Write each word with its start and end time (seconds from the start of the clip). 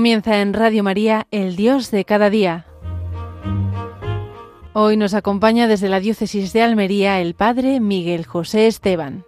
Comienza 0.00 0.40
en 0.40 0.54
Radio 0.54 0.82
María, 0.82 1.26
el 1.30 1.56
Dios 1.56 1.90
de 1.90 2.06
cada 2.06 2.30
día. 2.30 2.64
Hoy 4.72 4.96
nos 4.96 5.12
acompaña 5.12 5.68
desde 5.68 5.90
la 5.90 6.00
diócesis 6.00 6.54
de 6.54 6.62
Almería 6.62 7.20
el 7.20 7.34
Padre 7.34 7.80
Miguel 7.80 8.24
José 8.24 8.66
Esteban. 8.66 9.26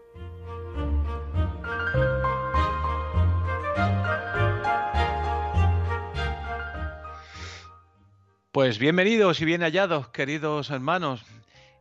Pues 8.51 8.79
bienvenidos 8.79 9.43
y 9.43 9.45
bien 9.45 9.61
hallados, 9.61 10.09
queridos 10.09 10.71
hermanos, 10.71 11.23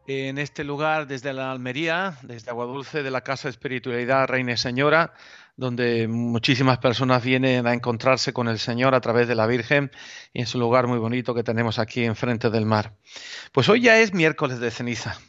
en 0.05 0.37
este 0.37 0.65
lugar 0.65 1.07
desde 1.07 1.31
la 1.31 1.53
Almería, 1.53 2.17
desde 2.23 2.51
Aguadulce 2.51 3.03
de 3.03 3.11
la 3.11 3.21
Casa 3.21 3.47
Espiritualidad 3.47 4.27
Reina 4.27 4.51
y 4.51 4.57
Señora, 4.57 5.13
donde 5.57 6.07
muchísimas 6.07 6.77
personas 6.79 7.23
vienen 7.23 7.67
a 7.67 7.73
encontrarse 7.73 8.33
con 8.33 8.47
el 8.47 8.59
Señor 8.59 8.95
a 8.95 9.01
través 9.01 9.27
de 9.27 9.35
la 9.35 9.47
Virgen 9.47 9.91
y 10.33 10.41
en 10.41 10.47
su 10.47 10.59
lugar 10.59 10.87
muy 10.87 10.97
bonito 10.97 11.33
que 11.33 11.43
tenemos 11.43 11.79
aquí 11.79 12.03
enfrente 12.03 12.49
del 12.49 12.65
mar. 12.65 12.95
Pues 13.51 13.69
hoy 13.69 13.81
ya 13.81 13.99
es 13.99 14.13
miércoles 14.13 14.59
de 14.59 14.71
ceniza. 14.71 15.19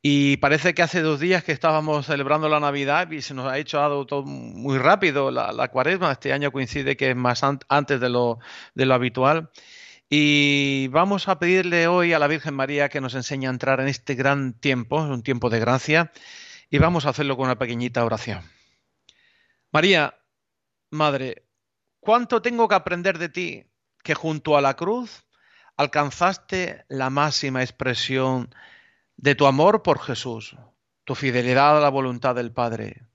Y 0.00 0.36
parece 0.36 0.74
que 0.74 0.82
hace 0.82 1.00
dos 1.00 1.18
días 1.18 1.42
que 1.42 1.50
estábamos 1.50 2.06
celebrando 2.06 2.48
la 2.48 2.60
Navidad 2.60 3.10
y 3.10 3.20
se 3.20 3.34
nos 3.34 3.50
ha 3.50 3.58
hecho 3.58 4.06
todo 4.06 4.22
muy 4.22 4.78
rápido 4.78 5.32
la, 5.32 5.68
cuaresma. 5.68 6.12
Este 6.12 6.32
año 6.32 6.52
coincide 6.52 6.96
que 6.96 7.10
es 7.10 7.16
más 7.16 7.42
antes 7.42 8.00
de 8.00 8.08
lo, 8.08 8.38
de 8.74 8.86
lo 8.86 8.94
habitual. 8.94 9.50
Y 10.08 10.88
vamos 10.88 11.28
a 11.28 11.38
pedirle 11.38 11.86
hoy 11.88 12.12
a 12.12 12.18
la 12.18 12.28
Virgen 12.28 12.54
María 12.54 12.88
que 12.88 13.00
nos 13.00 13.14
enseñe 13.14 13.46
a 13.46 13.50
entrar 13.50 13.80
en 13.80 13.88
este 13.88 14.14
gran 14.14 14.54
tiempo, 14.54 15.02
un 15.02 15.22
tiempo 15.22 15.50
de 15.50 15.60
gracia, 15.60 16.12
y 16.70 16.78
vamos 16.78 17.04
a 17.04 17.10
hacerlo 17.10 17.36
con 17.36 17.46
una 17.46 17.58
pequeñita 17.58 18.04
oración. 18.04 18.42
María, 19.78 20.18
Madre, 20.90 21.46
¿cuánto 22.00 22.42
tengo 22.42 22.66
que 22.66 22.74
aprender 22.74 23.16
de 23.16 23.28
ti 23.28 23.64
que 24.02 24.12
junto 24.12 24.56
a 24.56 24.60
la 24.60 24.74
cruz 24.74 25.24
alcanzaste 25.76 26.84
la 26.88 27.10
máxima 27.10 27.62
expresión 27.62 28.52
de 29.16 29.36
tu 29.36 29.46
amor 29.46 29.84
por 29.84 30.00
Jesús, 30.00 30.56
tu 31.04 31.14
fidelidad 31.14 31.78
a 31.78 31.80
la 31.80 31.90
voluntad 31.90 32.34
del 32.34 32.50
Padre? 32.50 33.06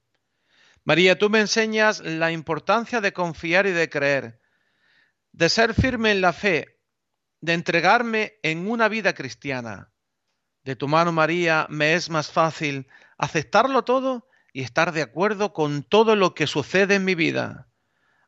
María, 0.85 1.19
tú 1.19 1.29
me 1.29 1.41
enseñas 1.41 1.99
la 1.99 2.31
importancia 2.31 3.01
de 3.01 3.11
confiar 3.11 3.65
y 3.65 3.71
de 3.71 3.89
creer, 3.89 4.39
de 5.33 5.49
ser 5.49 5.73
firme 5.73 6.11
en 6.11 6.21
la 6.21 6.31
fe, 6.31 6.79
de 7.41 7.55
entregarme 7.55 8.39
en 8.41 8.69
una 8.71 8.87
vida 8.87 9.13
cristiana. 9.13 9.91
De 10.63 10.77
tu 10.77 10.87
mano, 10.87 11.11
María, 11.11 11.67
me 11.69 11.95
es 11.95 12.09
más 12.09 12.31
fácil 12.31 12.87
aceptarlo 13.17 13.83
todo 13.83 14.29
y 14.53 14.61
estar 14.61 14.91
de 14.93 15.01
acuerdo 15.01 15.51
con 15.51 15.83
todo 15.83 16.15
lo 16.15 16.33
que 16.35 16.47
sucede 16.47 16.95
en 16.95 17.05
mi 17.05 17.15
vida. 17.15 17.67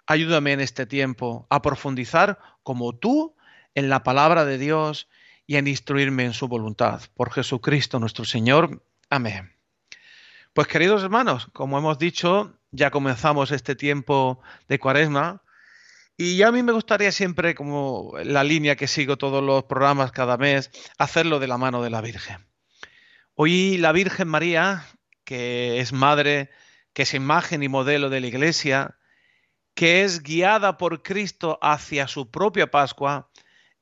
Ayúdame 0.07 0.53
en 0.53 0.59
este 0.59 0.85
tiempo 0.85 1.47
a 1.49 1.61
profundizar 1.61 2.39
como 2.63 2.97
tú 2.97 3.35
en 3.75 3.89
la 3.89 4.03
palabra 4.03 4.43
de 4.43 4.57
Dios 4.57 5.07
y 5.47 5.55
en 5.55 5.67
instruirme 5.67 6.25
en 6.25 6.33
su 6.33 6.47
voluntad. 6.47 7.01
Por 7.15 7.31
Jesucristo 7.31 7.99
nuestro 7.99 8.25
Señor. 8.25 8.83
Amén. 9.09 9.55
Pues 10.53 10.67
queridos 10.67 11.03
hermanos, 11.03 11.47
como 11.53 11.77
hemos 11.77 11.99
dicho, 11.99 12.57
ya 12.71 12.89
comenzamos 12.89 13.51
este 13.51 13.75
tiempo 13.75 14.41
de 14.67 14.79
cuaresma 14.79 15.43
y 16.17 16.41
a 16.43 16.51
mí 16.51 16.63
me 16.63 16.71
gustaría 16.71 17.11
siempre, 17.11 17.55
como 17.55 18.13
la 18.23 18.45
línea 18.45 18.77
que 18.77 18.87
sigo 18.87 19.17
todos 19.17 19.43
los 19.43 19.65
programas 19.65 20.13
cada 20.13 20.37
mes, 20.37 20.71
hacerlo 20.97 21.39
de 21.39 21.47
la 21.47 21.57
mano 21.57 21.83
de 21.83 21.89
la 21.89 21.99
Virgen. 21.99 22.37
Hoy 23.33 23.77
la 23.77 23.91
Virgen 23.91 24.29
María, 24.29 24.85
que 25.25 25.79
es 25.81 25.91
madre, 25.91 26.49
que 26.93 27.03
es 27.03 27.13
imagen 27.13 27.63
y 27.63 27.67
modelo 27.67 28.09
de 28.09 28.21
la 28.21 28.27
Iglesia, 28.27 28.97
que 29.73 30.03
es 30.03 30.23
guiada 30.23 30.77
por 30.77 31.03
Cristo 31.03 31.59
hacia 31.61 32.07
su 32.07 32.31
propia 32.31 32.71
Pascua, 32.71 33.29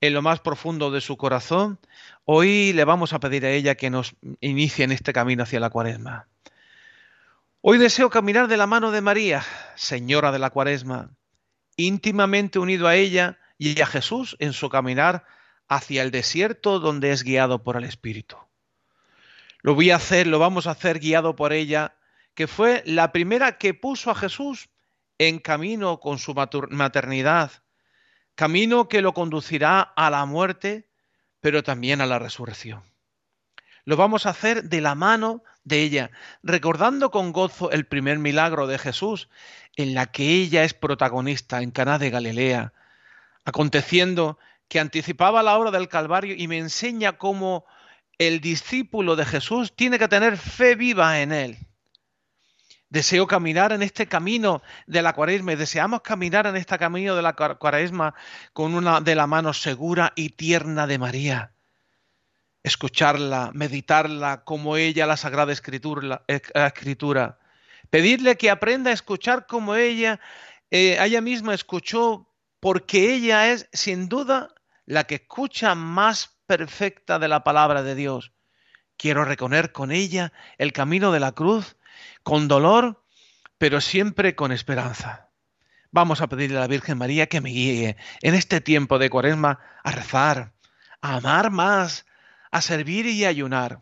en 0.01 0.13
lo 0.13 0.21
más 0.21 0.39
profundo 0.39 0.91
de 0.91 0.99
su 0.99 1.15
corazón, 1.15 1.79
hoy 2.25 2.73
le 2.73 2.83
vamos 2.83 3.13
a 3.13 3.19
pedir 3.19 3.45
a 3.45 3.51
ella 3.51 3.75
que 3.75 3.89
nos 3.89 4.15
inicie 4.41 4.83
en 4.83 4.91
este 4.91 5.13
camino 5.13 5.43
hacia 5.43 5.59
la 5.59 5.69
cuaresma. 5.69 6.27
Hoy 7.61 7.77
deseo 7.77 8.09
caminar 8.09 8.49
de 8.49 8.57
la 8.57 8.67
mano 8.67 8.91
de 8.91 8.99
María, 8.99 9.45
Señora 9.75 10.33
de 10.33 10.39
la 10.39 10.49
cuaresma, 10.49 11.11
íntimamente 11.77 12.59
unido 12.59 12.87
a 12.87 12.95
ella 12.95 13.39
y 13.57 13.79
a 13.79 13.85
Jesús 13.85 14.35
en 14.39 14.51
su 14.51 14.67
caminar 14.67 15.25
hacia 15.69 16.01
el 16.01 16.11
desierto 16.11 16.79
donde 16.79 17.11
es 17.11 17.23
guiado 17.23 17.63
por 17.63 17.77
el 17.77 17.85
Espíritu. 17.85 18.35
Lo 19.63 19.75
voy 19.75 19.91
a 19.91 19.95
hacer, 19.95 20.27
lo 20.27 20.39
vamos 20.39 20.67
a 20.67 20.71
hacer 20.71 20.99
guiado 20.99 21.37
por 21.37 21.53
ella, 21.53 21.95
que 22.35 22.47
fue 22.47 22.83
la 22.85 23.13
primera 23.13 23.57
que 23.57 23.73
puso 23.73 24.11
a 24.11 24.15
Jesús 24.15 24.69
en 25.17 25.39
camino 25.39 26.01
con 26.01 26.19
su 26.19 26.33
maternidad, 26.33 27.51
camino 28.35 28.89
que 28.89 29.01
lo 29.01 29.13
conducirá 29.13 29.79
a 29.79 30.09
la 30.09 30.25
muerte, 30.25 30.89
pero 31.39 31.63
también 31.63 32.01
a 32.01 32.05
la 32.05 32.19
resurrección. 32.19 32.83
Lo 33.85 33.95
vamos 33.95 34.25
a 34.25 34.31
hacer 34.31 34.65
de 34.65 34.81
la 34.81 34.95
mano 34.95 35.43
de 35.63 35.81
ella, 35.81 36.11
recordando 36.41 37.09
con 37.09 37.31
gozo 37.31 37.71
el 37.71 37.85
primer 37.85 38.19
milagro 38.19 38.67
de 38.67 38.77
Jesús, 38.77 39.29
en 39.77 39.93
la 39.93 40.07
que 40.07 40.27
ella 40.27 40.65
es 40.65 40.73
protagonista 40.73 41.61
en 41.61 41.71
Caná 41.71 41.99
de 41.99 42.09
Galilea, 42.09 42.73
aconteciendo 43.45 44.37
que 44.67 44.81
anticipaba 44.81 45.41
la 45.41 45.57
hora 45.57 45.71
del 45.71 45.87
Calvario 45.87 46.35
y 46.37 46.49
me 46.49 46.57
enseña 46.57 47.13
cómo 47.13 47.65
el 48.17 48.41
discípulo 48.41 49.15
de 49.15 49.25
Jesús 49.25 49.75
tiene 49.75 49.99
que 49.99 50.07
tener 50.07 50.37
fe 50.37 50.75
viva 50.75 51.21
en 51.21 51.31
él. 51.31 51.57
Deseo 52.89 53.25
caminar 53.25 53.71
en 53.71 53.81
este 53.81 54.07
camino 54.07 54.61
de 54.85 55.01
la 55.01 55.13
cuaresma 55.13 55.53
y 55.53 55.55
deseamos 55.55 56.01
caminar 56.01 56.45
en 56.45 56.55
este 56.55 56.77
camino 56.77 57.15
de 57.15 57.23
la 57.23 57.33
cuaresma 57.33 58.13
con 58.53 58.75
una 58.75 59.01
de 59.01 59.15
la 59.15 59.25
mano 59.25 59.51
segura 59.53 60.13
y 60.15 60.29
tierna 60.29 60.85
de 60.85 60.99
María. 60.99 61.53
Escucharla, 62.61 63.49
meditarla 63.53 64.43
como 64.43 64.77
ella 64.77 65.07
la 65.07 65.17
Sagrada 65.17 65.51
Escritura. 65.51 66.23
escritura. 66.27 67.39
Pedirle 67.89 68.37
que 68.37 68.51
aprenda 68.51 68.91
a 68.91 68.93
escuchar 68.93 69.47
como 69.47 69.75
ella, 69.75 70.19
eh, 70.69 70.97
ella 70.99 71.21
misma 71.21 71.55
escuchó, 71.55 72.29
porque 72.59 73.13
ella 73.13 73.51
es 73.51 73.67
sin 73.73 74.07
duda 74.07 74.53
la 74.85 75.05
que 75.05 75.15
escucha 75.15 75.73
más 75.75 76.32
perfecta 76.45 77.19
de 77.19 77.27
la 77.27 77.43
palabra 77.43 77.83
de 77.83 77.95
Dios. 77.95 78.31
Quiero 78.97 79.25
reconocer 79.25 79.71
con 79.71 79.91
ella 79.91 80.33
el 80.57 80.73
camino 80.73 81.11
de 81.11 81.19
la 81.19 81.31
cruz, 81.31 81.75
con 82.23 82.47
dolor, 82.47 83.03
pero 83.57 83.81
siempre 83.81 84.35
con 84.35 84.51
esperanza. 84.51 85.29
Vamos 85.91 86.21
a 86.21 86.27
pedirle 86.27 86.57
a 86.57 86.61
la 86.61 86.67
Virgen 86.67 86.97
María 86.97 87.27
que 87.27 87.41
me 87.41 87.49
guíe 87.49 87.97
en 88.21 88.35
este 88.35 88.61
tiempo 88.61 88.97
de 88.97 89.09
cuaresma 89.09 89.59
a 89.83 89.91
rezar, 89.91 90.53
a 91.01 91.15
amar 91.15 91.51
más, 91.51 92.05
a 92.51 92.61
servir 92.61 93.05
y 93.05 93.25
ayunar, 93.25 93.81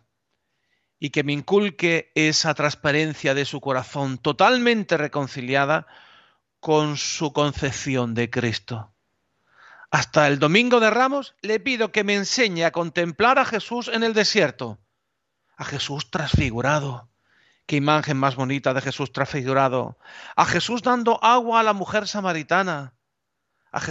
y 0.99 1.09
que 1.09 1.23
me 1.23 1.33
inculque 1.33 2.11
esa 2.15 2.53
transparencia 2.53 3.33
de 3.33 3.45
su 3.45 3.61
corazón 3.61 4.17
totalmente 4.17 4.97
reconciliada 4.97 5.87
con 6.59 6.97
su 6.97 7.33
concepción 7.33 8.13
de 8.13 8.29
Cristo. 8.29 8.93
Hasta 9.91 10.29
el 10.29 10.39
domingo 10.39 10.79
de 10.79 10.89
Ramos 10.89 11.35
le 11.41 11.59
pido 11.59 11.91
que 11.91 12.05
me 12.05 12.15
enseñe 12.15 12.63
a 12.63 12.71
contemplar 12.71 13.37
a 13.37 13.45
Jesús 13.45 13.89
en 13.89 14.03
el 14.03 14.13
desierto, 14.13 14.79
a 15.57 15.65
Jesús 15.65 16.09
transfigurado. 16.09 17.09
Qué 17.65 17.75
imagen 17.75 18.15
más 18.15 18.37
bonita 18.37 18.73
de 18.73 18.79
Jesús 18.79 19.11
transfigurado. 19.11 19.97
A 20.37 20.45
Jesús 20.45 20.81
dando 20.81 21.21
agua 21.21 21.59
a 21.59 21.63
la 21.63 21.73
mujer 21.73 22.07
samaritana. 22.07 22.93
A, 23.73 23.81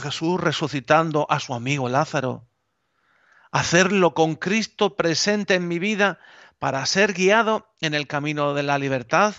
Jesús 0.00 0.40
resucitando 0.40 1.26
a 1.30 1.38
su 1.38 1.52
amigo 1.52 1.88
Lázaro. 1.90 2.46
Hacerlo 3.50 4.14
con 4.14 4.36
Cristo 4.36 4.96
presente 4.96 5.54
en 5.54 5.68
mi 5.68 5.78
vida 5.78 6.18
para 6.58 6.84
ser 6.86 7.12
guiado 7.12 7.70
en 7.82 7.92
el 7.92 8.06
camino 8.06 8.54
de 8.54 8.62
la 8.62 8.78
libertad 8.78 9.34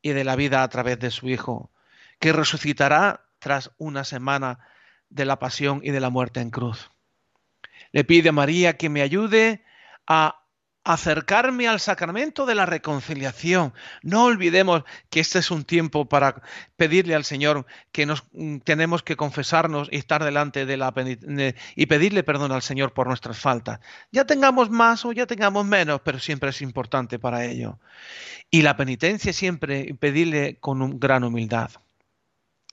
y 0.00 0.10
de 0.10 0.24
la 0.24 0.34
vida 0.34 0.64
a 0.64 0.68
través 0.68 0.98
de 0.98 1.12
su 1.12 1.28
Hijo, 1.28 1.70
que 2.18 2.32
resucitará 2.32 3.26
tras 3.38 3.70
una 3.78 4.04
semana 4.04 4.58
de 5.12 5.24
la 5.24 5.38
pasión 5.38 5.80
y 5.82 5.90
de 5.90 6.00
la 6.00 6.10
muerte 6.10 6.40
en 6.40 6.50
cruz. 6.50 6.90
Le 7.92 8.04
pide 8.04 8.30
a 8.30 8.32
María 8.32 8.76
que 8.76 8.88
me 8.88 9.02
ayude 9.02 9.64
a 10.06 10.42
acercarme 10.84 11.68
al 11.68 11.78
sacramento 11.78 12.44
de 12.44 12.54
la 12.54 12.66
reconciliación. 12.66 13.72
No 14.02 14.24
olvidemos 14.24 14.82
que 15.10 15.20
este 15.20 15.38
es 15.38 15.50
un 15.50 15.64
tiempo 15.64 16.08
para 16.08 16.42
pedirle 16.76 17.14
al 17.14 17.24
Señor 17.24 17.66
que 17.92 18.04
nos 18.04 18.24
mm, 18.32 18.58
tenemos 18.58 19.02
que 19.02 19.16
confesarnos 19.16 19.88
y 19.92 19.96
estar 19.96 20.24
delante 20.24 20.66
de 20.66 20.76
la 20.76 20.92
y 21.76 21.86
pedirle 21.86 22.24
perdón 22.24 22.52
al 22.52 22.62
Señor 22.62 22.92
por 22.92 23.06
nuestras 23.06 23.38
faltas. 23.38 23.80
Ya 24.10 24.24
tengamos 24.24 24.70
más 24.70 25.04
o 25.04 25.12
ya 25.12 25.26
tengamos 25.26 25.64
menos, 25.64 26.00
pero 26.04 26.18
siempre 26.18 26.50
es 26.50 26.62
importante 26.62 27.18
para 27.18 27.44
ello. 27.44 27.78
Y 28.50 28.62
la 28.62 28.76
penitencia 28.76 29.32
siempre 29.32 29.94
pedirle 29.94 30.56
con 30.58 30.98
gran 30.98 31.22
humildad. 31.22 31.70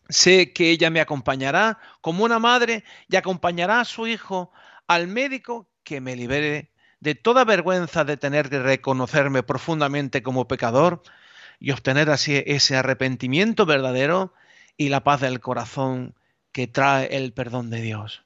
Sé 0.10 0.54
que 0.54 0.72
ella 0.72 0.90
me 0.90 1.02
acompañará 1.02 1.78
como 2.02 2.24
una 2.24 2.40
madre 2.40 2.84
y 3.08 3.16
acompañará 3.16 3.80
a 3.80 3.86
su 3.86 4.08
hijo 4.08 4.52
al 4.88 5.08
médico 5.08 5.70
que 5.84 6.02
me 6.02 6.16
libere 6.16 6.72
de 7.00 7.16
toda 7.16 7.46
vergüenza 7.46 8.04
de 8.04 8.18
tener 8.18 8.50
que 8.50 8.60
reconocerme 8.60 9.44
profundamente 9.44 10.24
como 10.24 10.48
pecador 10.48 11.04
y 11.60 11.72
obtener 11.72 12.10
así 12.10 12.44
ese 12.48 12.76
arrepentimiento 12.76 13.68
verdadero 13.68 14.34
y 14.78 14.90
la 14.90 15.04
paz 15.04 15.22
del 15.22 15.40
corazón 15.40 16.16
que 16.52 16.68
trae 16.68 17.16
el 17.16 17.32
perdón 17.32 17.70
de 17.70 17.82
Dios. 17.82 18.24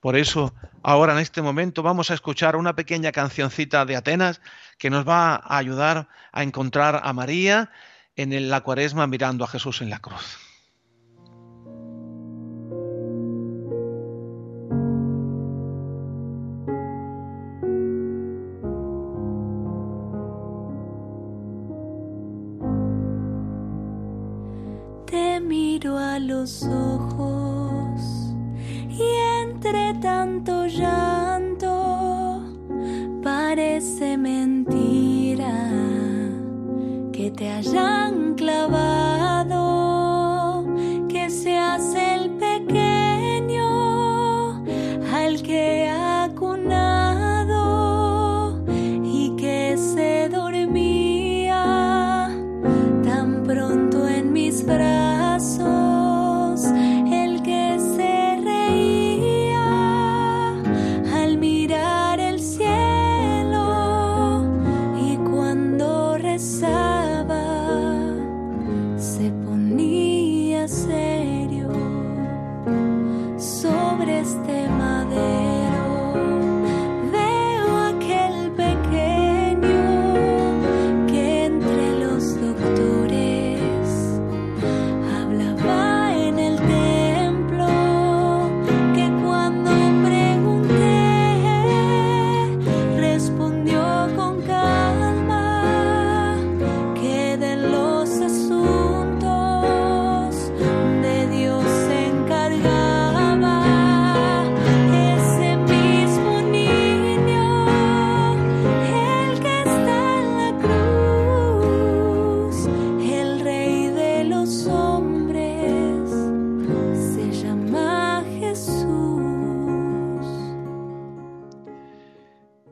Por 0.00 0.16
eso, 0.16 0.54
ahora 0.82 1.12
en 1.12 1.20
este 1.20 1.42
momento 1.42 1.82
vamos 1.82 2.10
a 2.10 2.14
escuchar 2.14 2.56
una 2.56 2.74
pequeña 2.74 3.12
cancioncita 3.12 3.84
de 3.84 3.96
Atenas 3.96 4.40
que 4.78 4.90
nos 4.90 5.06
va 5.06 5.36
a 5.36 5.58
ayudar 5.58 6.08
a 6.32 6.42
encontrar 6.42 7.00
a 7.04 7.12
María 7.12 7.70
en 8.16 8.50
la 8.50 8.62
cuaresma 8.62 9.06
mirando 9.06 9.44
a 9.44 9.48
Jesús 9.48 9.82
en 9.82 9.90
la 9.90 10.00
cruz. 10.00 10.49
Los 26.40 26.62
ojos 26.62 28.00
y 28.88 29.02
entre 29.42 29.92
tanto 30.00 30.66
llanto 30.66 32.42
parece 33.22 34.16
mentira 34.16 35.70
que 37.12 37.30
te 37.30 37.50
hayan 37.50 38.36
clavado, 38.36 38.79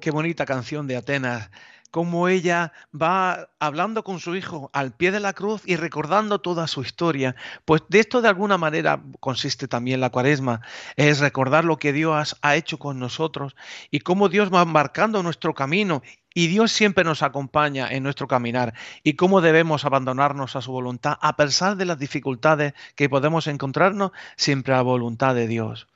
Qué 0.08 0.12
bonita 0.12 0.46
canción 0.46 0.86
de 0.86 0.96
Atenas, 0.96 1.50
cómo 1.90 2.28
ella 2.28 2.72
va 2.98 3.50
hablando 3.60 4.04
con 4.04 4.20
su 4.20 4.36
hijo 4.36 4.70
al 4.72 4.92
pie 4.96 5.10
de 5.10 5.20
la 5.20 5.34
cruz 5.34 5.60
y 5.66 5.76
recordando 5.76 6.38
toda 6.38 6.66
su 6.66 6.80
historia. 6.80 7.36
Pues 7.66 7.82
de 7.90 8.00
esto 8.00 8.22
de 8.22 8.28
alguna 8.28 8.56
manera 8.56 9.02
consiste 9.20 9.68
también 9.68 10.00
la 10.00 10.08
cuaresma, 10.08 10.62
es 10.96 11.18
recordar 11.18 11.66
lo 11.66 11.76
que 11.76 11.92
Dios 11.92 12.38
ha 12.40 12.56
hecho 12.56 12.78
con 12.78 12.98
nosotros 12.98 13.54
y 13.90 14.00
cómo 14.00 14.30
Dios 14.30 14.50
va 14.50 14.64
marcando 14.64 15.22
nuestro 15.22 15.52
camino 15.52 16.00
y 16.32 16.46
Dios 16.46 16.72
siempre 16.72 17.04
nos 17.04 17.22
acompaña 17.22 17.90
en 17.90 18.02
nuestro 18.02 18.28
caminar 18.28 18.72
y 19.02 19.12
cómo 19.12 19.42
debemos 19.42 19.84
abandonarnos 19.84 20.56
a 20.56 20.62
su 20.62 20.72
voluntad 20.72 21.18
a 21.20 21.36
pesar 21.36 21.76
de 21.76 21.84
las 21.84 21.98
dificultades 21.98 22.72
que 22.94 23.10
podemos 23.10 23.46
encontrarnos, 23.46 24.12
siempre 24.36 24.72
a 24.72 24.78
la 24.78 24.82
voluntad 24.84 25.34
de 25.34 25.48
Dios. 25.48 25.86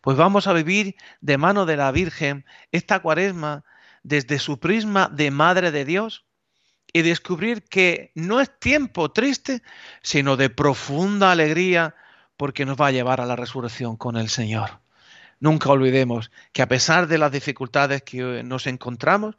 Pues 0.00 0.16
vamos 0.16 0.46
a 0.46 0.52
vivir 0.52 0.96
de 1.20 1.38
mano 1.38 1.66
de 1.66 1.76
la 1.76 1.90
Virgen 1.92 2.44
esta 2.72 3.00
cuaresma 3.00 3.64
desde 4.02 4.38
su 4.38 4.58
prisma 4.58 5.08
de 5.12 5.30
Madre 5.30 5.70
de 5.70 5.84
Dios 5.84 6.24
y 6.92 7.02
descubrir 7.02 7.64
que 7.64 8.12
no 8.14 8.40
es 8.40 8.58
tiempo 8.58 9.10
triste, 9.10 9.62
sino 10.02 10.36
de 10.36 10.50
profunda 10.50 11.30
alegría 11.30 11.94
porque 12.36 12.64
nos 12.64 12.80
va 12.80 12.88
a 12.88 12.92
llevar 12.92 13.20
a 13.20 13.26
la 13.26 13.36
resurrección 13.36 13.96
con 13.96 14.16
el 14.16 14.28
Señor. 14.28 14.80
Nunca 15.40 15.70
olvidemos 15.70 16.30
que 16.52 16.62
a 16.62 16.68
pesar 16.68 17.06
de 17.06 17.18
las 17.18 17.30
dificultades 17.30 18.02
que 18.02 18.42
nos 18.42 18.66
encontramos, 18.66 19.36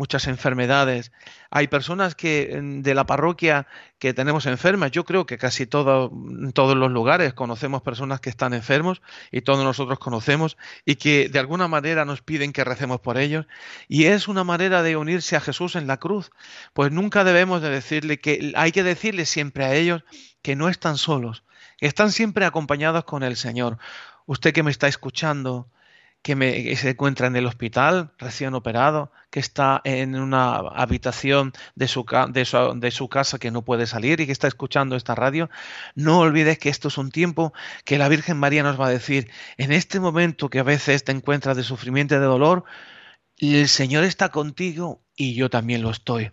muchas 0.00 0.28
enfermedades, 0.28 1.12
hay 1.50 1.68
personas 1.68 2.14
que 2.14 2.58
de 2.58 2.94
la 2.94 3.04
parroquia 3.04 3.66
que 3.98 4.14
tenemos 4.14 4.46
enfermas, 4.46 4.92
yo 4.92 5.04
creo 5.04 5.26
que 5.26 5.36
casi 5.36 5.66
todo, 5.66 6.10
en 6.10 6.52
todos 6.52 6.74
los 6.74 6.90
lugares 6.90 7.34
conocemos 7.34 7.82
personas 7.82 8.18
que 8.18 8.30
están 8.30 8.54
enfermos 8.54 9.02
y 9.30 9.42
todos 9.42 9.62
nosotros 9.62 9.98
conocemos 9.98 10.56
y 10.86 10.94
que 10.94 11.28
de 11.28 11.38
alguna 11.38 11.68
manera 11.68 12.06
nos 12.06 12.22
piden 12.22 12.54
que 12.54 12.64
recemos 12.64 13.00
por 13.00 13.18
ellos. 13.18 13.44
Y 13.88 14.06
es 14.06 14.26
una 14.26 14.42
manera 14.42 14.82
de 14.82 14.96
unirse 14.96 15.36
a 15.36 15.40
Jesús 15.42 15.76
en 15.76 15.86
la 15.86 15.98
cruz, 15.98 16.30
pues 16.72 16.90
nunca 16.90 17.22
debemos 17.22 17.60
de 17.60 17.68
decirle 17.68 18.20
que 18.20 18.54
hay 18.56 18.72
que 18.72 18.82
decirle 18.82 19.26
siempre 19.26 19.66
a 19.66 19.74
ellos 19.74 20.02
que 20.40 20.56
no 20.56 20.70
están 20.70 20.96
solos, 20.96 21.44
que 21.76 21.86
están 21.86 22.10
siempre 22.10 22.46
acompañados 22.46 23.04
con 23.04 23.22
el 23.22 23.36
Señor. 23.36 23.76
Usted 24.24 24.54
que 24.54 24.62
me 24.62 24.70
está 24.70 24.88
escuchando, 24.88 25.68
que, 26.22 26.36
me, 26.36 26.76
se 26.76 26.90
encuentra 26.90 27.26
en 27.26 27.36
el 27.36 27.46
hospital 27.46 28.12
recién 28.18 28.54
operado, 28.54 29.10
que 29.30 29.40
está 29.40 29.80
en 29.84 30.16
una 30.16 30.56
habitación 30.56 31.52
de 31.74 31.88
su, 31.88 32.04
de, 32.30 32.44
su, 32.44 32.78
de 32.78 32.90
su, 32.90 33.08
casa 33.08 33.38
que 33.38 33.50
no 33.50 33.62
puede 33.62 33.86
salir 33.86 34.20
y 34.20 34.26
que 34.26 34.32
está 34.32 34.48
escuchando 34.48 34.96
esta 34.96 35.14
radio, 35.14 35.48
no 35.94 36.20
olvides 36.20 36.58
que 36.58 36.68
esto 36.68 36.88
es 36.88 36.98
un 36.98 37.10
tiempo 37.10 37.52
que 37.84 37.98
la 37.98 38.08
Virgen 38.08 38.38
María 38.38 38.62
nos 38.62 38.78
va 38.80 38.86
a 38.86 38.90
decir, 38.90 39.30
en 39.56 39.72
este 39.72 40.00
momento 40.00 40.50
que 40.50 40.58
a 40.58 40.64
veces 40.64 41.04
te 41.04 41.12
encuentras 41.12 41.56
de 41.56 41.62
sufrimiento 41.62 42.14
y 42.14 42.18
de 42.18 42.24
dolor, 42.24 42.64
el 43.38 43.68
Señor 43.68 44.04
está 44.04 44.28
contigo 44.28 45.02
y 45.16 45.34
yo 45.34 45.48
también 45.48 45.82
lo 45.82 45.90
estoy. 45.90 46.32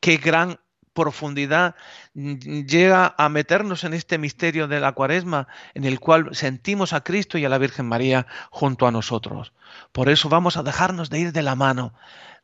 Qué 0.00 0.16
gran 0.16 0.58
profundidad 0.98 1.76
llega 2.14 3.14
a 3.16 3.28
meternos 3.28 3.84
en 3.84 3.94
este 3.94 4.18
misterio 4.18 4.66
de 4.66 4.80
la 4.80 4.92
cuaresma 4.92 5.46
en 5.74 5.84
el 5.84 6.00
cual 6.00 6.30
sentimos 6.32 6.92
a 6.92 7.04
Cristo 7.04 7.38
y 7.38 7.44
a 7.44 7.48
la 7.48 7.58
Virgen 7.58 7.86
María 7.86 8.26
junto 8.50 8.84
a 8.84 8.90
nosotros. 8.90 9.52
Por 9.92 10.08
eso 10.08 10.28
vamos 10.28 10.56
a 10.56 10.64
dejarnos 10.64 11.08
de 11.08 11.20
ir 11.20 11.32
de 11.32 11.42
la 11.42 11.54
mano, 11.54 11.94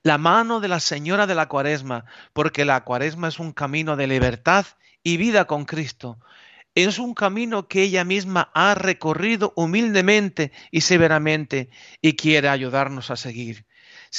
la 0.04 0.18
mano 0.18 0.60
de 0.60 0.68
la 0.68 0.78
Señora 0.78 1.26
de 1.26 1.34
la 1.34 1.48
cuaresma, 1.48 2.04
porque 2.32 2.64
la 2.64 2.84
cuaresma 2.84 3.26
es 3.26 3.40
un 3.40 3.52
camino 3.52 3.96
de 3.96 4.06
libertad 4.06 4.66
y 5.02 5.16
vida 5.16 5.46
con 5.46 5.64
Cristo. 5.64 6.20
Es 6.76 7.00
un 7.00 7.14
camino 7.14 7.66
que 7.66 7.82
ella 7.82 8.04
misma 8.04 8.50
ha 8.54 8.76
recorrido 8.76 9.52
humildemente 9.56 10.52
y 10.70 10.82
severamente 10.82 11.70
y 12.00 12.14
quiere 12.14 12.48
ayudarnos 12.48 13.10
a 13.10 13.16
seguir. 13.16 13.66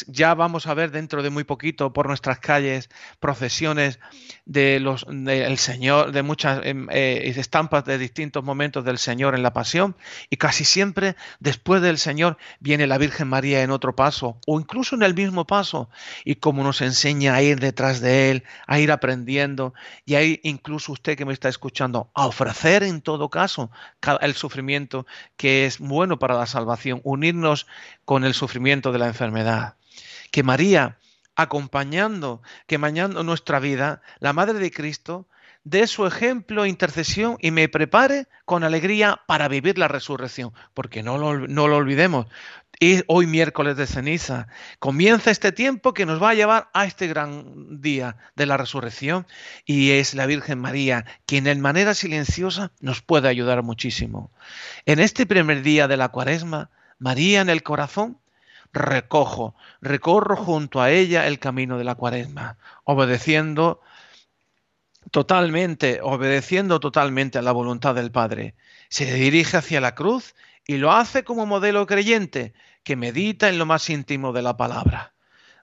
Ya 0.08 0.34
vamos 0.34 0.68
a 0.68 0.74
ver 0.74 0.92
dentro 0.92 1.24
de 1.24 1.30
muy 1.30 1.46
poquito 1.46 1.94
por 1.94 2.08
nuestras 2.08 2.40
calles 2.40 2.90
procesiones 3.22 4.00
de 4.44 4.82
los 4.82 5.06
del 5.08 5.58
Señor, 5.58 6.12
de 6.12 6.22
muchas 6.22 6.60
eh, 6.64 7.34
estampas 7.38 7.86
de 7.86 7.98
distintos 7.98 8.44
momentos 8.44 8.84
del 8.84 8.98
Señor 8.98 9.36
en 9.36 9.44
la 9.44 9.54
pasión, 9.54 9.96
y 10.30 10.36
casi 10.36 10.66
siempre 10.66 11.16
después 11.40 11.82
del 11.82 11.98
Señor 11.98 12.38
viene 12.60 12.88
la 12.88 12.98
Virgen 12.98 13.30
María 13.30 13.64
en 13.64 13.72
otro 13.72 13.96
paso, 13.96 14.38
o 14.46 14.60
incluso 14.60 14.96
en 14.96 15.04
el 15.04 15.14
mismo 15.14 15.48
paso, 15.48 15.90
y 16.26 16.36
como 16.36 16.64
nos 16.64 16.82
enseña 16.82 17.36
a 17.36 17.42
ir 17.42 17.62
detrás 17.62 18.02
de 18.02 18.32
Él, 18.32 18.44
a 18.68 18.80
ir 18.80 18.92
aprendiendo, 18.92 19.74
y 20.06 20.16
ahí 20.16 20.42
incluso 20.44 20.92
usted 20.92 21.18
que 21.18 21.26
me 21.26 21.34
está 21.34 21.48
escuchando, 21.48 22.12
a 22.14 22.28
ofrecer 22.28 22.84
en 22.84 23.02
todo 23.02 23.30
caso 23.30 23.72
el 24.20 24.34
sufrimiento 24.34 25.06
que 25.38 25.66
es 25.66 25.80
bueno 25.80 26.20
para 26.20 26.36
la 26.36 26.48
salvación, 26.48 27.00
unirnos 27.04 27.66
con 28.04 28.26
el 28.26 28.34
sufrimiento 28.34 28.92
de 28.92 29.00
la 29.00 29.08
enfermedad 29.08 29.76
que 30.36 30.44
María, 30.44 30.98
acompañando, 31.38 32.42
que 32.68 32.78
mañana 32.78 33.24
nuestra 33.24 33.62
vida, 33.62 34.02
la 34.20 34.34
Madre 34.34 34.60
de 34.60 34.70
Cristo, 34.70 35.30
dé 35.64 35.88
su 35.88 36.06
ejemplo, 36.06 36.66
intercesión 36.66 37.38
y 37.40 37.52
me 37.52 37.70
prepare 37.70 38.28
con 38.44 38.66
alegría 38.66 39.22
para 39.28 39.48
vivir 39.48 39.78
la 39.78 39.88
resurrección, 39.88 40.52
porque 40.74 41.04
no 41.04 41.18
lo, 41.18 41.48
no 41.48 41.70
lo 41.70 41.78
olvidemos. 41.78 42.26
y 42.82 43.02
hoy 43.08 43.28
miércoles 43.28 43.78
de 43.78 43.88
ceniza. 43.88 44.50
Comienza 44.80 45.32
este 45.32 45.54
tiempo 45.54 45.94
que 45.94 46.06
nos 46.06 46.22
va 46.22 46.32
a 46.32 46.34
llevar 46.34 46.70
a 46.74 46.84
este 46.84 47.08
gran 47.08 47.80
día 47.80 48.18
de 48.36 48.46
la 48.46 48.58
resurrección 48.58 49.26
y 49.66 49.92
es 49.92 50.16
la 50.16 50.26
Virgen 50.26 50.60
María 50.60 51.06
quien 51.26 51.48
en 51.48 51.62
manera 51.62 51.94
silenciosa 51.94 52.74
nos 52.82 53.02
puede 53.02 53.30
ayudar 53.30 53.64
muchísimo. 53.64 54.34
En 54.86 55.00
este 55.00 55.26
primer 55.26 55.62
día 55.62 55.88
de 55.88 55.96
la 55.96 56.10
cuaresma, 56.10 56.72
María 57.00 57.40
en 57.40 57.50
el 57.50 57.64
corazón, 57.64 58.20
recojo, 58.76 59.56
recorro 59.82 60.36
junto 60.36 60.82
a 60.82 60.92
ella 60.92 61.26
el 61.28 61.40
camino 61.40 61.78
de 61.78 61.84
la 61.84 61.96
cuaresma, 61.96 62.58
obedeciendo 62.84 63.82
totalmente, 65.12 66.00
obedeciendo 66.04 66.80
totalmente 66.80 67.38
a 67.38 67.42
la 67.42 67.52
voluntad 67.52 67.96
del 67.96 68.12
Padre. 68.12 68.56
Se 68.90 69.12
dirige 69.14 69.58
hacia 69.58 69.82
la 69.82 69.96
cruz 69.96 70.36
y 70.68 70.78
lo 70.78 70.92
hace 70.92 71.24
como 71.24 71.46
modelo 71.46 71.88
creyente 71.88 72.54
que 72.84 72.96
medita 72.96 73.50
en 73.50 73.58
lo 73.58 73.66
más 73.66 73.90
íntimo 73.90 74.34
de 74.34 74.42
la 74.42 74.58
palabra. 74.58 75.14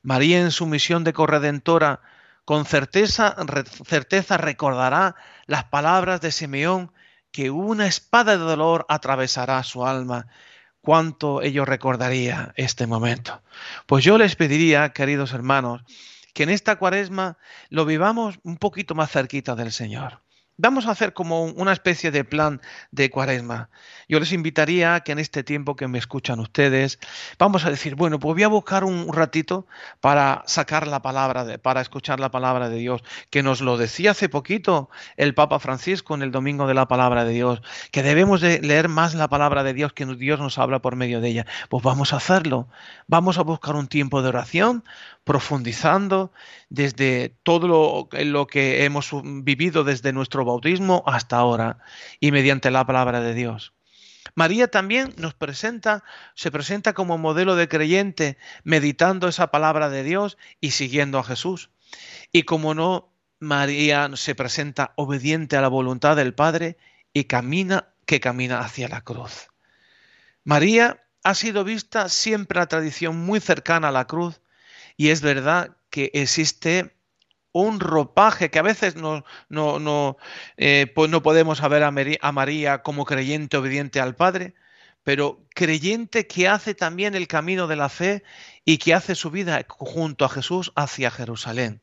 María 0.03 0.41
en 0.41 0.51
su 0.51 0.67
misión 0.67 1.05
de 1.05 1.13
corredentora 1.13 2.01
con 2.45 2.65
certeza, 2.65 3.37
certeza 3.87 4.37
recordará 4.37 5.15
las 5.47 5.65
palabras 5.65 6.21
de 6.21 6.33
Simeón 6.33 6.93
que 7.31 7.51
una 7.51 7.87
espada 7.87 8.33
de 8.33 8.45
dolor 8.45 8.85
atravesará 8.89 9.63
su 9.63 9.87
alma. 9.87 10.27
Cuánto 10.83 11.43
ello 11.43 11.65
recordaría 11.65 12.53
este 12.57 12.89
momento. 12.89 13.41
Pues 13.87 14.05
yo 14.05 14.19
les 14.19 14.35
pediría, 14.35 14.89
queridos 14.91 15.33
hermanos, 15.33 15.83
que 16.35 16.43
en 16.43 16.51
esta 16.51 16.77
cuaresma 16.77 17.39
lo 17.71 17.87
vivamos 17.87 18.41
un 18.43 18.57
poquito 18.57 18.95
más 18.97 19.13
cerquita 19.13 19.55
del 19.55 19.71
Señor. 19.71 20.19
Vamos 20.63 20.87
a 20.87 20.93
hacer 20.93 21.13
como 21.13 21.47
una 21.47 21.73
especie 21.73 22.13
de 22.13 22.23
plan 22.23 22.61
de 22.93 23.11
cuaresma. 23.11 23.69
Yo 24.09 24.21
les 24.21 24.31
invitaría 24.31 25.01
que 25.01 25.11
en 25.11 25.19
este 25.19 25.43
tiempo 25.43 25.75
que 25.75 25.89
me 25.89 25.99
escuchan 25.99 26.39
ustedes, 26.39 27.01
vamos 27.37 27.65
a 27.65 27.71
decir, 27.71 27.97
bueno, 27.97 28.21
pues 28.21 28.37
voy 28.37 28.45
a 28.45 28.49
buscar 28.49 28.85
un 28.85 29.13
ratito 29.13 29.67
para 30.01 30.45
sacar 30.47 30.87
la 30.87 31.03
palabra, 31.03 31.45
de, 31.45 31.59
para 31.59 31.81
escuchar 31.81 32.21
la 32.21 32.31
palabra 32.31 32.69
de 32.69 32.77
Dios, 32.77 33.03
que 33.31 33.43
nos 33.43 33.61
lo 33.61 33.77
decía 33.77 34.13
hace 34.13 34.29
poquito 34.29 34.89
el 35.17 35.35
Papa 35.35 35.59
Francisco 35.59 36.15
en 36.15 36.23
el 36.23 36.31
Domingo 36.31 36.69
de 36.69 36.75
la 36.75 36.87
Palabra 36.87 37.25
de 37.25 37.33
Dios, 37.33 37.61
que 37.91 38.05
debemos 38.05 38.41
de 38.41 38.61
leer 38.61 38.89
más 38.89 39.15
la 39.15 39.27
palabra 39.27 39.65
de 39.65 39.75
Dios, 39.75 39.93
que 39.93 40.07
Dios 40.07 40.39
nos 40.39 40.59
habla 40.59 40.81
por 40.81 40.95
medio 40.95 41.21
de 41.21 41.31
ella. 41.31 41.47
Pues 41.71 41.83
vamos 41.83 42.13
a 42.13 42.19
hacerlo. 42.19 42.69
Vamos 43.09 43.37
a 43.37 43.43
buscar 43.43 43.75
un 43.75 43.89
tiempo 43.89 44.23
de 44.23 44.29
oración, 44.29 44.85
profundizando 45.25 46.33
desde 46.69 47.37
todo 47.43 47.69
lo, 47.69 48.09
lo, 48.25 48.47
que 48.47 48.85
hemos 48.85 49.11
vivido 49.23 49.85
desde 49.85 50.13
nuestro 50.13 50.45
bautismo 50.53 51.03
hasta 51.07 51.37
ahora 51.37 51.79
y 52.21 52.31
mediante 52.31 52.71
la 52.71 52.87
palabra 52.87 53.21
de 53.21 53.35
Dios. 53.35 53.73
María 54.35 54.69
también 54.69 55.15
nos 55.17 55.35
presenta, 55.35 56.05
se 56.35 56.51
presenta 56.51 56.93
como 56.93 57.19
modelo 57.19 57.57
de 57.57 57.69
creyente, 57.69 58.39
meditando 58.65 59.29
esa 59.29 59.51
palabra 59.51 59.91
de 59.91 60.05
Dios 60.05 60.39
y 60.61 60.71
siguiendo 60.71 61.19
a 61.19 61.25
Jesús. 61.25 61.71
Y 62.33 62.45
como 62.45 62.75
no, 62.75 63.13
María 63.41 64.11
se 64.15 64.35
presenta 64.35 64.93
obediente 64.97 65.57
a 65.57 65.61
la 65.61 65.69
voluntad 65.69 66.17
del 66.17 66.35
Padre 66.35 66.77
y 67.13 67.25
camina 67.25 67.89
que 68.07 68.21
camina 68.21 68.61
hacia 68.61 68.89
la 68.89 69.03
cruz. 69.03 69.49
María 70.45 71.03
ha 71.25 71.35
sido 71.35 71.65
vista 71.65 72.09
siempre 72.09 72.59
la 72.59 72.67
tradición 72.67 73.17
muy 73.17 73.41
cercana 73.41 73.89
a 73.89 73.93
la 73.93 74.07
cruz 74.07 74.41
y 74.97 75.09
es 75.09 75.21
verdad 75.21 75.77
que 75.91 76.11
existe 76.15 76.95
un 77.53 77.81
ropaje 77.81 78.51
que 78.51 78.59
a 78.59 78.63
veces 78.63 78.97
no, 78.97 79.25
no, 79.49 79.79
no, 79.79 80.17
pues 80.95 81.11
no 81.11 81.23
podemos 81.23 81.61
ver 81.69 81.83
a 81.85 82.33
María 82.33 82.83
como 82.83 83.05
creyente 83.05 83.57
obediente 83.57 84.01
al 84.01 84.15
Padre, 84.17 84.55
pero 85.05 85.45
creyente 85.55 86.27
que 86.27 86.49
hace 86.49 86.75
también 86.75 87.15
el 87.15 87.29
camino 87.29 87.67
de 87.67 87.77
la 87.77 87.89
fe 87.89 88.23
y 88.65 88.79
que 88.79 88.95
hace 88.95 89.15
su 89.15 89.31
vida 89.31 89.65
junto 89.69 90.25
a 90.25 90.29
Jesús 90.29 90.73
hacia 90.77 91.11
Jerusalén. 91.11 91.83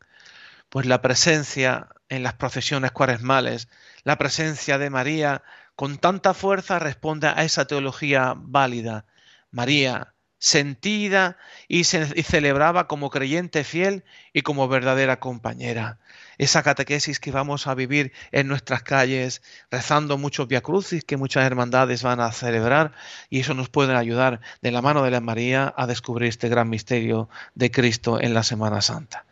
Pues 0.70 0.86
la 0.86 1.02
presencia 1.02 1.90
en 2.10 2.24
las 2.24 2.34
procesiones 2.34 2.92
cuaresmales, 2.92 3.70
la 4.04 4.18
presencia 4.18 4.78
de 4.78 4.90
María 4.90 5.44
con 5.76 5.98
tanta 5.98 6.34
fuerza 6.34 6.80
responde 6.80 7.28
a 7.28 7.44
esa 7.44 7.66
teología 7.66 8.34
válida. 8.38 9.06
María, 9.52 10.14
sentida 10.40 11.38
y, 11.68 11.84
se, 11.84 12.24
celebraba 12.24 12.88
como 12.88 13.10
creyente 13.10 13.64
fiel 13.64 14.04
y 14.34 14.42
como 14.42 14.68
verdadera 14.68 15.20
compañera. 15.20 16.00
Esa 16.38 16.64
catequesis 16.64 17.20
que 17.20 17.32
vamos 17.32 17.68
a 17.68 17.76
vivir 17.76 18.14
en 18.32 18.48
nuestras 18.48 18.82
calles, 18.82 19.42
rezando 19.70 20.18
muchos 20.18 20.48
viacrucis 20.48 21.04
que 21.04 21.18
muchas 21.18 21.46
hermandades 21.46 22.02
van 22.02 22.22
a 22.22 22.32
celebrar, 22.32 22.94
y 23.30 23.42
eso 23.42 23.54
nos 23.54 23.70
puede 23.70 23.94
ayudar 23.96 24.40
de 24.62 24.72
la 24.72 24.82
mano 24.82 25.04
de 25.04 25.12
la 25.12 25.20
María 25.20 25.74
a 25.78 25.86
descubrir 25.86 26.30
este 26.30 26.48
gran 26.48 26.70
misterio 26.70 27.30
de 27.56 27.70
Cristo 27.70 28.20
en 28.22 28.34
la 28.34 28.44
Semana 28.44 28.82
Santa. 28.82 29.26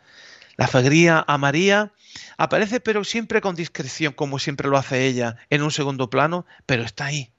La 0.58 0.66
alegría 0.66 1.24
a 1.26 1.38
María 1.38 1.92
aparece, 2.36 2.80
pero 2.80 3.04
siempre 3.04 3.40
con 3.40 3.54
discreción, 3.54 4.12
como 4.12 4.38
siempre 4.38 4.68
lo 4.68 4.76
hace 4.76 5.06
ella, 5.06 5.36
en 5.48 5.62
un 5.62 5.70
segundo 5.70 6.10
plano, 6.10 6.44
pero 6.66 6.82
está 6.82 7.06
ahí. 7.06 7.32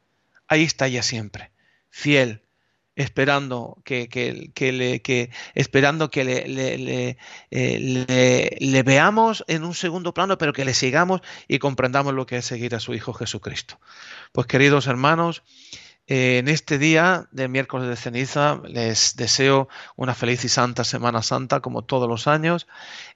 Ahí 0.48 0.64
está 0.64 0.88
ella 0.88 1.04
siempre, 1.04 1.52
fiel, 1.92 2.42
esperando 3.00 3.78
que, 3.86 4.10
le, 4.60 5.02
que 5.02 5.30
esperando 5.56 6.12
que 6.12 6.26
le, 6.26 7.18
eh, 7.50 8.58
le, 8.60 8.84
veamos 8.84 9.46
en 9.48 9.64
un 9.64 9.74
segundo 9.74 10.14
plano, 10.14 10.38
pero 10.38 10.52
que 10.52 10.66
le 10.66 10.74
sigamos 10.74 11.22
y 11.48 11.60
comprendamos 11.60 12.14
lo 12.14 12.26
que 12.26 12.38
es 12.38 12.46
seguir 12.46 12.76
a 12.76 12.82
su 12.82 12.94
Hijo 12.94 13.14
Jesucristo. 13.14 13.80
Pues 14.34 14.48
queridos 14.48 14.88
hermanos, 14.88 15.44
en 16.12 16.48
este 16.48 16.80
día 16.80 17.28
de 17.30 17.48
miércoles 17.48 17.88
de 17.88 17.96
ceniza 17.96 18.62
les 18.66 19.16
deseo 19.16 19.70
una 19.96 20.16
feliz 20.16 20.44
y 20.44 20.50
santa 20.50 20.84
Semana 20.84 21.22
Santa 21.22 21.60
como 21.60 21.84
todos 21.84 22.10
los 22.10 22.28
años 22.28 22.68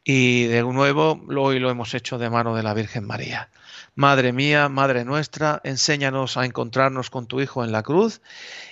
y 0.03 0.43
de 0.43 0.61
nuevo 0.61 1.19
hoy 1.35 1.57
lo 1.57 1.71
hemos 1.71 1.95
hecho 1.95 2.19
de 2.19 2.29
mano 2.29 2.55
de 2.55 2.61
la 2.61 2.75
Virgen 2.75 3.07
María. 3.07 3.49
Madre 3.95 4.31
mía, 4.31 4.69
Madre 4.69 5.05
nuestra, 5.05 5.59
enséñanos 5.63 6.37
a 6.37 6.45
encontrarnos 6.45 7.09
con 7.09 7.25
tu 7.25 7.41
Hijo 7.41 7.63
en 7.63 7.71
la 7.71 7.81
cruz 7.81 8.21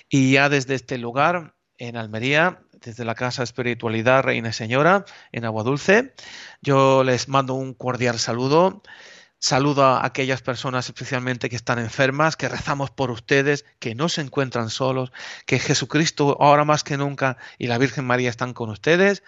y 0.08 0.34
ya 0.34 0.48
desde 0.48 0.76
este 0.76 0.98
lugar, 0.98 1.56
en 1.76 1.96
Almería, 1.96 2.60
desde 2.80 3.04
la 3.04 3.16
Casa 3.16 3.42
Espiritualidad 3.42 4.22
Reina 4.22 4.52
Señora, 4.52 5.04
en 5.32 5.44
Agua 5.44 5.64
Dulce, 5.64 6.14
yo 6.60 7.02
les 7.02 7.28
mando 7.28 7.54
un 7.54 7.74
cordial 7.74 8.20
saludo. 8.20 8.82
Saludo 9.44 9.84
a 9.84 10.06
aquellas 10.06 10.40
personas 10.40 10.86
especialmente 10.86 11.50
que 11.50 11.56
están 11.56 11.80
enfermas, 11.80 12.36
que 12.36 12.48
rezamos 12.48 12.92
por 12.92 13.10
ustedes, 13.10 13.64
que 13.80 13.96
no 13.96 14.08
se 14.08 14.20
encuentran 14.20 14.70
solos, 14.70 15.10
que 15.46 15.58
Jesucristo 15.58 16.36
ahora 16.40 16.64
más 16.64 16.84
que 16.84 16.96
nunca 16.96 17.36
y 17.58 17.66
la 17.66 17.76
Virgen 17.76 18.04
María 18.04 18.30
están 18.30 18.54
con 18.54 18.70
ustedes 18.70 19.24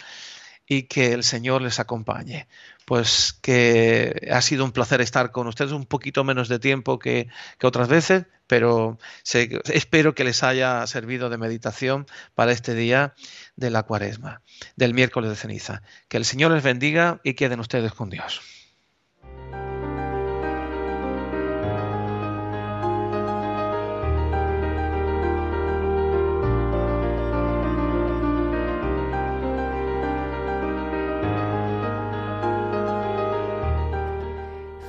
y 0.68 0.85
que 0.85 1.14
el 1.14 1.25
Señor 1.25 1.62
les 1.62 1.80
acompañe. 1.80 2.47
Pues 2.85 3.33
que 3.42 4.28
ha 4.30 4.40
sido 4.40 4.64
un 4.64 4.71
placer 4.71 5.00
estar 5.00 5.33
con 5.33 5.49
ustedes 5.49 5.73
un 5.73 5.85
poquito 5.85 6.23
menos 6.23 6.49
de 6.49 6.61
tiempo 6.61 7.00
que, 7.00 7.26
otras 7.61 7.88
veces, 7.88 8.26
pero 8.47 8.99
espero 9.25 10.14
que 10.14 10.23
les 10.23 10.44
haya 10.44 10.87
servido 10.87 11.28
de 11.28 11.38
meditación 11.38 12.06
para 12.37 12.52
este 12.52 12.76
día 12.76 13.14
de 13.56 13.71
la 13.71 13.83
cuaresma, 13.83 14.42
del 14.76 14.94
miércoles 14.94 15.30
de 15.30 15.35
ceniza. 15.35 15.83
Que 16.06 16.18
el 16.18 16.25
Señor 16.25 16.52
les 16.52 16.62
bendiga 16.62 17.21
y 17.25 17.35
queden 17.35 17.59
ustedes 17.59 17.92
con 17.92 18.11
Dios. 18.11 18.63